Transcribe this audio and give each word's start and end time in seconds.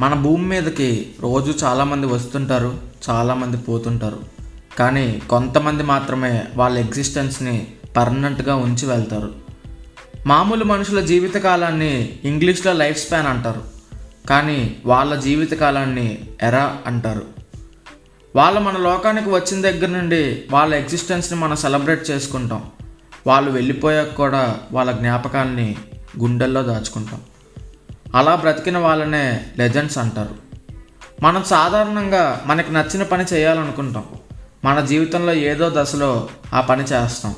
మన 0.00 0.14
భూమి 0.14 0.46
మీదకి 0.46 1.14
రోజు 1.20 1.64
చాలామంది 1.64 2.06
వస్తుంటారు 2.06 2.78
చాలామంది 3.10 3.56
పోతుంటారు. 3.56 4.18
కానీ 4.78 5.22
కొంతమంది 5.30 5.82
మాత్రమే 5.82 6.44
వాళ్ళ 6.56 6.78
ఎగ్జిస్టెన్స్ని 6.78 7.66
పర్మనెంట్గా 7.96 8.54
ఉంచి 8.54 8.88
వెళ్తారు. 8.88 9.34
మామూలు 10.26 10.64
మనుషుల 10.64 11.00
జీవితకాలాన్ని 11.00 12.18
ఇంగ్లీష్లో 12.24 12.72
లైఫ్ 12.72 13.06
స్పాన్ 13.06 13.26
అంటారు. 13.26 13.62
కానీ 14.28 14.76
వాళ్ళ 14.86 15.20
జీవితకాలాన్ని 15.20 16.28
ఎరా 16.42 16.76
అంటారు. 16.86 17.22
వాళ్ళు 18.36 18.60
మన 18.60 18.76
లోకానికి 18.76 19.30
వచ్చిన 19.30 19.62
దగ్గర 19.62 19.86
నుండి 19.86 20.44
వాళ్ళ 20.50 20.74
ఎగ్జిస్టెన్స్ని 20.74 21.38
మనం 21.38 21.56
సెలబ్రేట్ 21.56 22.10
చేసుకుంటాం. 22.10 22.62
వాళ్ళు 23.26 23.50
వెళ్ళిపోయాక 23.50 24.14
కూడా 24.14 24.58
వాళ్ళ 24.72 24.92
జ్ఞాపకాల్ని 24.92 25.76
గుండెల్లో 26.18 26.62
దాచుకుంటాం. 26.62 27.20
అలా 28.14 28.34
బ్రతికిన 28.34 28.78
వాళ్ళనే 28.78 29.46
లెజెండ్స్ 29.58 29.98
అంటారు. 29.98 30.34
మనం 31.22 31.44
సాధారణంగా 31.44 32.42
మనకు 32.46 32.70
నచ్చిన 32.70 33.02
పని 33.02 33.24
చేయాలనుకుంటాం. 33.32 34.04
మన 34.64 34.80
జీవితంలో 34.80 35.32
ఏదో 35.32 35.72
దశలో 35.76 36.28
ఆ 36.54 36.60
పని 36.60 36.82
చేస్తాం. 36.82 37.34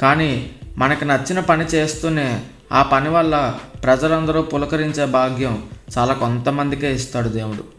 కానీ 0.00 0.50
మనకు 0.76 1.04
నచ్చిన 1.04 1.40
పని 1.40 1.64
చేస్తూనే 1.64 2.42
ఆ 2.72 2.82
పని 2.82 3.08
వల్ల 3.08 3.58
ప్రజలందరూ 3.84 4.42
పులకరించే 4.42 5.06
భాగ్యం 5.06 5.64
చాలా 5.98 6.14
కొంతమందికే 6.14 6.94
ఇస్తాడు 6.94 7.28
దేవుడు. 7.28 7.78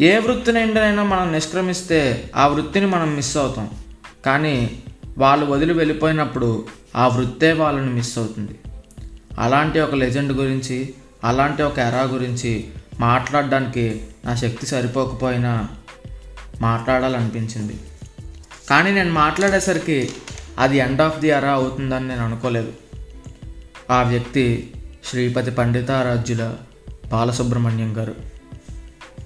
ఏ 0.00 0.18
వృత్తి 0.18 0.52
నిండినైనా 0.52 1.02
మనం 1.02 1.32
నిష్క్రమిస్తే 1.32 2.30
ఆ 2.36 2.46
వృత్తిని 2.46 2.86
మనం 2.86 3.14
మిస్ 3.14 3.36
అవుతాం. 3.36 3.70
కానీ 4.26 4.82
వాళ్ళు 5.18 5.46
వదిలి 5.46 5.72
వెళ్ళిపోయినప్పుడు 5.72 6.64
ఆ 6.96 7.08
వృత్తే 7.08 7.52
వాళ్ళని 7.52 7.94
మిస్ 7.94 8.18
అవుతుంది. 8.18 8.58
అలాంటి 9.38 9.80
ఒక 9.80 9.94
లెజెండ్ 9.94 10.32
గురించి 10.32 10.94
అలాంటి 11.24 11.62
ఒక 11.62 11.78
ఎరా 11.78 12.02
గురించి 12.02 12.68
మాట్లాడడానికి 13.00 14.02
నా 14.24 14.34
శక్తి 14.34 14.66
సరిపోకపోయినా 14.66 15.68
మాట్లాడాలనిపించింది. 16.60 17.76
కానీ 18.70 18.92
నేను 18.92 19.12
మాట్లాడేసరికి 19.12 20.10
అది 20.58 20.76
ఎండ్ 20.76 21.02
ఆఫ్ 21.02 21.18
ది 21.18 21.28
ఎరా 21.28 21.50
అవుతుందని 21.50 22.08
నేను 22.08 22.24
అనుకోలేదు. 22.24 22.72
ఆ 23.90 24.02
వ్యక్తి 24.02 24.74
శ్రీపతి 25.10 25.50
పండితారాజ్యుల 25.50 26.54
బాలసుబ్రహ్మణ్యం 27.10 27.96
గారు. 27.98 28.14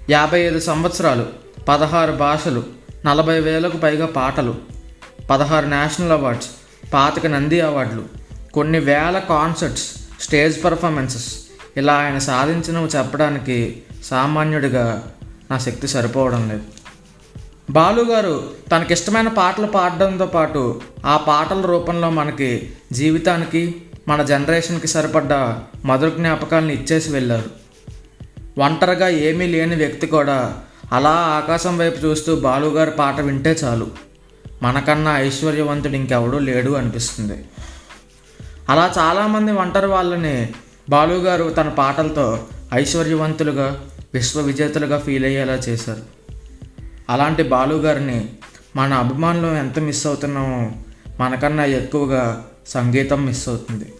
యాభై 0.09 0.39
ఐదు 0.39 0.59
సంవత్సరాలు 0.59 1.25
పదహారు 1.67 2.11
భాషలు 2.11 2.63
నలభై 3.05 3.39
వేలకు 3.39 3.77
పైగా 3.77 4.05
పాటలు 4.05 4.55
పదహారు 5.29 5.65
నేషనల్ 5.65 6.11
అవార్డ్స్ 6.11 6.49
పాతిక 6.93 7.27
నంది 7.27 7.61
అవార్డులు 7.61 8.05
కొన్ని 8.53 8.79
వేల 8.79 9.19
కాన్సర్ట్స్ 9.19 9.83
స్టేజ్ 10.21 10.63
పర్ఫార్మెన్సెస్ 10.63 11.48
ఇలా 11.77 11.93
ఆయన 11.93 12.17
సాధించినవి 12.17 12.87
చెప్పడానికి 12.87 13.81
సామాన్యుడిగా 14.03 15.11
నా 15.51 15.57
శక్తి 15.57 15.87
సరిపోవడం 15.87 16.49
లేదు. 16.49 16.61
బాలుగారు 17.69 18.49
తనకిష్టమైన 18.71 19.27
పాటలు 19.27 19.67
పాడడంతో 19.67 20.25
పాటు 20.25 20.81
ఆ 21.05 21.17
పాటల 21.17 21.61
రూపంలో 21.61 22.09
మనకి 22.09 22.73
జీవితానికి 22.91 23.81
మన 24.07 24.23
జనరేషన్కి 24.23 24.87
సరిపడ్డ 24.87 25.33
మధుర 25.85 26.09
జ్ఞాపకాలను 26.09 26.71
ఇచ్చేసి 26.71 27.11
వెళ్ళారు. 27.11 27.49
ఒంటరిగా 28.59 29.07
ఏమీ 29.07 29.47
లేని 29.47 29.75
వ్యక్తి 29.75 30.07
కూడా 30.07 30.59
అలా 30.93 31.09
ఆకాశం 31.09 31.77
వైపు 31.77 32.05
చూస్తూ 32.05 32.35
బాలుగారి 32.35 32.91
పాట 32.91 33.19
వింటే 33.19 33.51
చాలు. 33.51 33.87
మనకన్నా 34.61 35.19
ఐశ్వర్యవంతుడు 35.19 35.93
ఇంకెవడూ 35.93 36.39
లేడు 36.39 36.71
అనిపిస్తుంది. 36.71 37.45
అలా 38.69 38.93
చాలామంది 38.97 39.51
ఒంటరి 39.51 39.87
వాళ్ళని 39.87 40.49
బాలుగారు 40.89 41.49
తన 41.49 41.69
పాటలతో 41.69 42.47
ఐశ్వర్యవంతులుగా 42.73 43.85
విశ్వ 44.13 44.41
విజేతలుగా 44.41 44.99
ఫీల్ 44.99 45.25
అయ్యేలా 45.25 45.53
చేశారు. 45.53 46.01
అలాంటి 47.09 47.43
బాలుగారిని 47.43 48.29
మన 48.75 48.93
అభిమానులు 48.93 49.47
ఎంత 49.47 49.79
మిస్ 49.79 50.07
అవుతున్నామో 50.07 50.71
మనకన్నా 51.19 51.65
ఎక్కువగా 51.65 52.45
సంగీతం 52.67 53.25
మిస్ 53.25 53.49
అవుతుంది. 53.49 53.93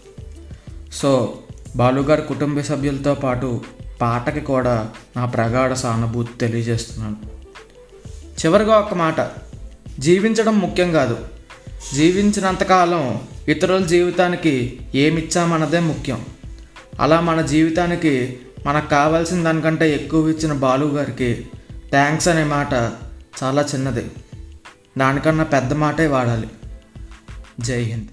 సో 0.93 1.37
బాలుగారి 1.75 2.21
కుటుంబ 2.21 2.61
సభ్యులతో 2.61 3.13
పాటు 3.13 3.61
పాటకి 4.01 4.39
కూడా 4.39 4.89
నా 5.17 5.25
ప్రగాఢ 5.25 5.73
సానుభూతి 5.73 6.33
తెలియజేస్తున్నాను. 6.39 7.17
చివరిగా 8.45 8.77
ఒక 8.77 8.93
మాట. 8.93 9.31
జీవించడం 9.99 10.59
ముఖ్యం 10.59 10.91
కాదు. 10.91 11.17
జీవించినంతకాలం 11.93 13.21
ఇతరుల 13.47 13.85
జీవితానికి 13.85 14.79
ఏమిచ్చామన్నదే 14.95 15.79
ముఖ్యం. 15.79 16.25
అలా 16.99 17.19
మన 17.19 17.41
జీవితానికి 17.41 18.39
మనకు 18.65 18.89
కావాల్సిన 18.89 19.43
దానికంటే 19.43 19.93
ఎక్కువ 19.93 20.29
ఇచ్చిన 20.29 20.53
బాలు 20.53 20.85
గారికి 20.85 21.47
థ్యాంక్స్ 21.89 22.27
అనే 22.27 22.43
మాట 22.43 22.73
చాలా 23.43 23.61
చిన్నది. 23.61 24.11
దానికన్నా 24.97 25.43
పెద్ద 25.43 25.73
మాటే 25.73 26.07
వాడాలి. 26.07 26.47
జై 27.59 27.81
హింద్. 27.81 28.07